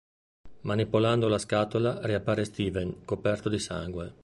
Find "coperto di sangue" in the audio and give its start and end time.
3.05-4.15